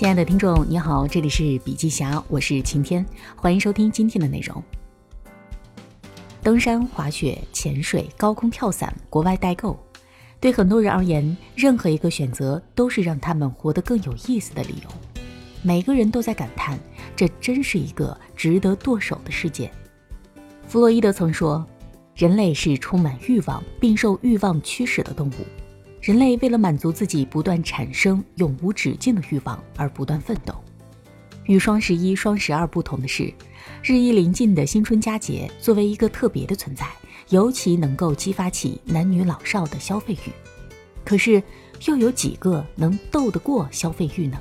[0.00, 3.04] 亲爱的听众，你好，这里是笔记侠，我是晴天，
[3.36, 4.64] 欢迎收听今天的内容。
[6.42, 9.78] 登山、滑雪、潜水、高空跳伞、国外代购，
[10.40, 14.88] 对很多人而言，任何一个选择都是让他们活得更有意思的理由。
[15.60, 16.80] 每个人都在感叹，
[17.14, 19.70] 这真是一个值得剁手的世界。
[20.66, 21.62] 弗洛伊德曾说，
[22.14, 25.59] 人类是充满欲望并受欲望驱使的动物。
[26.00, 30.54] 人类为了满足自己不断产生、永无止境的欲望而不断奋斗。
[31.44, 33.32] 与双十一、双十二不同的是，
[33.82, 36.86] 日益临近的新春佳节作为一个特别的存在，
[37.28, 40.32] 尤其能够激发起男女老少的消费欲。
[41.04, 41.42] 可是，
[41.86, 44.40] 又有几个能斗得过消费欲呢？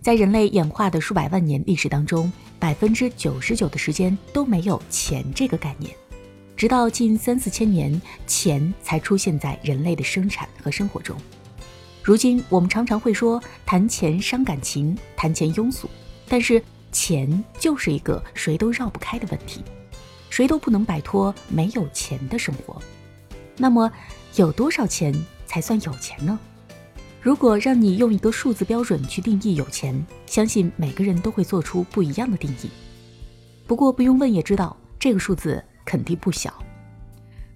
[0.00, 5.94] 在人类演化的数百万年历史当中，百分之九十九的时间都没有钱这个概念。
[6.62, 11.16] 直到近三四千年，钱才出现在人类的生产和生活中。
[12.04, 15.90] 如今，我们常常会说谈钱伤感情，谈钱庸俗。
[16.28, 19.64] 但是，钱就是一个谁都绕不开的问题，
[20.30, 22.80] 谁都不能摆脱没有钱的生活。
[23.56, 23.90] 那么，
[24.36, 25.12] 有多少钱
[25.44, 26.38] 才算有钱呢？
[27.20, 32.70] 如果让你用一个数字标准去定义有钱，相信每个人都会做出不一样的定义。
[33.66, 35.60] 不过，不用问也知道，这个数字。
[35.84, 36.52] 肯定不小。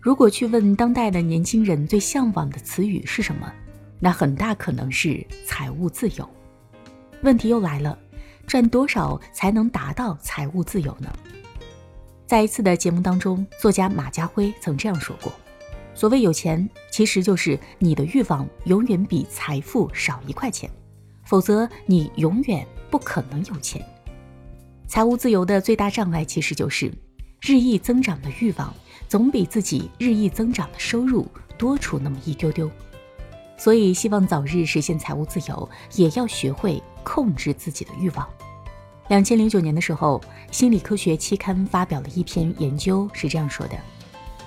[0.00, 3.52] 如果去问当代的年轻人最向往的词语是什么，
[3.98, 6.30] 那很大可能是财务自由。
[7.22, 7.98] 问题又来了，
[8.46, 11.10] 赚多少才能达到财务自由呢？
[12.26, 15.32] 在一次的节目当中，作家马家辉曾这样说过
[15.94, 20.70] ：“所谓有钱，其实就是你的欲望永远比财富少一块钱，
[21.24, 23.84] 否则你永远不可能有钱。
[24.86, 26.92] 财务自由的最大障碍其实就是。”
[27.48, 28.74] 日益增长的欲望，
[29.06, 31.24] 总比自己日益增长的收入
[31.56, 32.68] 多出那么一丢丢，
[33.56, 38.28] 所以希望早日实现财务自由，也要学会控制自己的欲望。
[39.06, 43.78] 两千零九年的时候，心理科学期刊发表了一篇研究，是这样说的：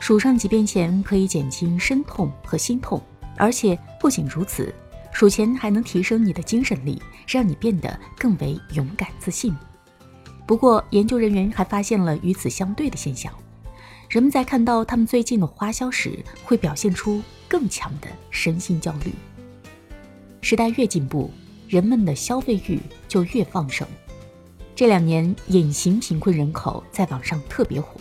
[0.00, 3.00] 数上几遍钱可以减轻身痛和心痛，
[3.36, 4.74] 而且不仅如此，
[5.12, 9.56] 数钱还能提升你的精神力，让你变得更为勇敢自信。
[10.50, 13.32] 不过，研究人员还发现了与此相对的现象：
[14.08, 19.12] 人们在看到他们最近的花销时，会表现出更强的身心焦虑。
[20.40, 21.30] 时代越进步，
[21.68, 23.86] 人们的消费欲就越旺盛。
[24.74, 28.00] 这两年，隐形贫困人口在网上特别火，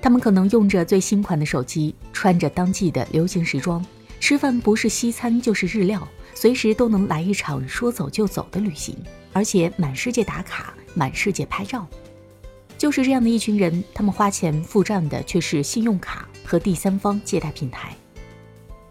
[0.00, 3.84] 他们可能用着最新款的手机，穿着当季的流行时装，
[4.20, 8.96] 吃饭不是西餐就是日料，随时都能来一场说走就走的旅行，
[9.32, 10.72] 而且满世界打卡。
[10.96, 11.86] 满世界拍照，
[12.78, 17.94] 就是这样的一群人，他们花钱付账的却是信用卡和第三方借贷平台。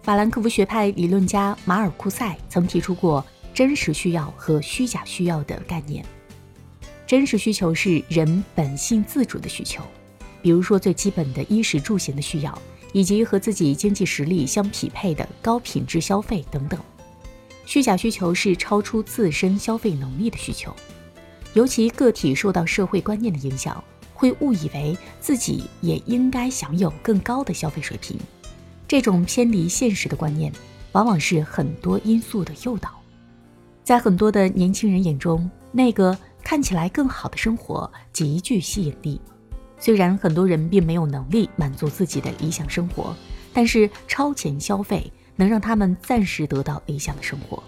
[0.04, 6.06] 法兰克福学派理论家马尔库塞曾提出过“真实需要”和“虚假需要”的概念。
[7.08, 9.84] 真实需求是人本性自主的需求，
[10.44, 12.62] 比如说最基本的衣食住行的需要，
[12.94, 16.80] 以及和自己经济实力相匹配的高品质消费等等。
[17.66, 20.72] 虚假需求是超出自身消费能力的需求。
[21.56, 23.82] 尤其个体受到社会观念的影响，
[24.14, 28.20] 会误以为自己也应该享有更高的消费水平。
[28.86, 30.52] 这种偏离现实的观念，
[30.92, 32.92] 往往是很多因素的诱导。
[33.86, 39.22] 在很多的年轻人眼中，那个看起来更好的生活极具吸引力。
[39.80, 43.16] 虽然很多人并没有能力满足自己的理想生活，
[43.54, 47.64] 但是超前消费能让他们暂时得到理想的生活。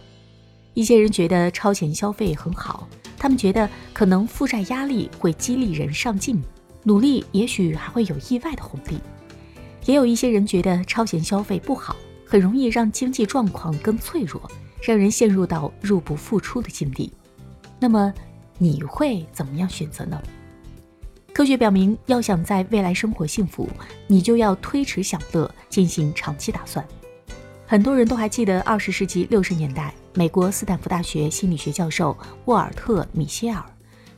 [0.74, 2.88] 一些人觉得超前消费很好。
[3.18, 6.42] 他们觉得可能负债压力会激励人上进，
[6.84, 9.00] 努力也许还会有意外的红利。
[9.86, 11.96] 也有一些人觉得超前消费不好，
[12.26, 14.42] 很容易让经济状况更脆弱，
[14.82, 17.12] 让人陷入到入不敷出的境地。
[17.80, 18.14] 那么
[18.58, 20.22] 你会怎么样选择呢？
[21.34, 23.70] 科学表明，要想在未来生活幸福，
[24.08, 26.86] 你就要推迟享乐，进行长期打算。
[27.66, 29.94] 很多人都还记得二十世纪六十年代。
[30.18, 33.64] 美国斯坦福大学心理学教授沃尔特·米歇尔，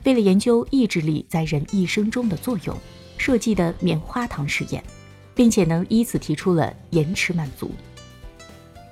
[0.04, 2.74] 为了研究意志力在人一生中的作用，
[3.18, 4.82] 设计的棉花糖实验，
[5.34, 7.70] 并且能依此提出了延迟满足。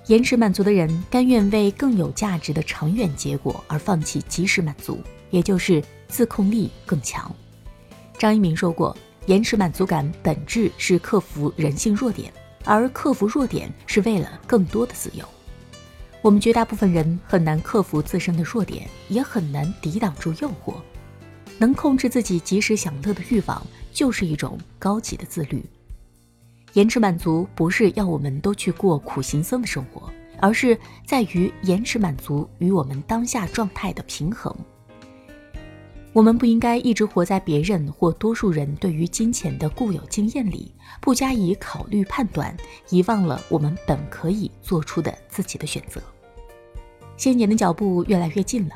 [0.08, 5.00] 延迟满足的人甘愿为更有价值的长远结果而放弃及时满足，
[5.31, 7.34] 也就是自控力更强。
[8.19, 8.94] 张一鸣说过，
[9.25, 12.31] 延迟满足感本质是克服人性弱点，
[12.66, 15.26] 而克服弱点是为了更多的自由。
[16.20, 20.75] 我们绝大部分人很难克服自身的弱点，也很难抵挡住诱惑。
[21.59, 25.65] 能控制自己及时享乐的欲望，就是一种高级的自律。
[26.75, 34.55] 延迟满足不是要我们都去过苦行僧的生活，而是在于延迟满足与我们当下状态的平衡。
[36.19, 42.53] 我们不应该一直活在别人或多数人对于金钱的固有经验里，不加以考虑判断，
[42.91, 46.03] 遗忘了我们本可以做出的自己的选择。
[47.17, 48.75] 新年的脚步越来越近了，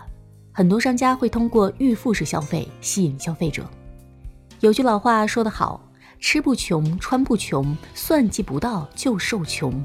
[0.53, 3.69] 很多商家会通过预付式消费吸引消费者。
[4.61, 5.85] 有句老话说得好
[6.21, 9.85] ：“吃不穷，穿不穷，算计不到就受穷。”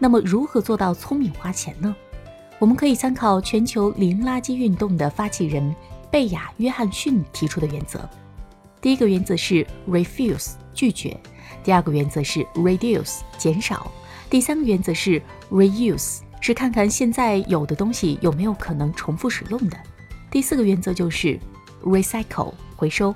[0.00, 1.94] 那么，如何做到聪明花钱呢？
[2.58, 5.76] 我们可以参考全球零垃圾运动的发起人。
[6.10, 8.08] 贝亚·约翰逊提出的原则，
[8.80, 11.18] 第一个原则是 refuse 拒绝，
[11.64, 13.90] 第二个原则是 reduce 减少，
[14.30, 15.20] 第三个原则是
[15.50, 19.76] reuse 是看看现在有的东西有没有可能重复使用的，
[20.30, 21.38] 第四个原则就是
[21.82, 23.14] recycle 回收。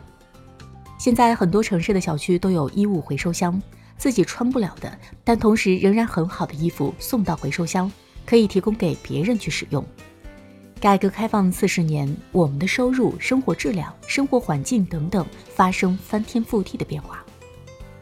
[0.98, 3.62] 现在很多城市的小区都有衣物回收箱，
[3.96, 7.90] 自己穿不了的，但同时仍然很好的衣服送到回收箱，
[8.26, 9.84] 可以提供给别人去使用。
[10.80, 17.22] 改革开放四十年，我们的收入、生活质量、生活环境等等发生翻天覆地的变化，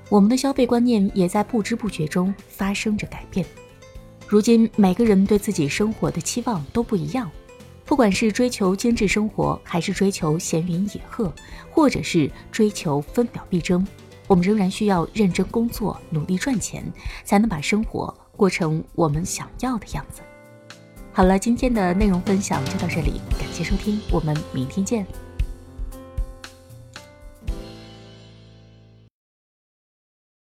[0.09, 3.45] 我们的消费观念也在不知不觉中发生着改变。
[4.29, 7.29] 如今，每个人对自己生活的期望都不一样，
[7.85, 11.35] 不管是追求精致生活，还是追求闲云野鹤，
[11.73, 13.85] 或者是追求分秒必争，
[14.29, 16.85] 我们仍然需要认真工作、努力赚钱，
[17.25, 20.23] 才能把生活过成我们想要的样子。
[21.19, 25.05] 好了，今天的内容分享就到这里，感谢收听，我们明天见。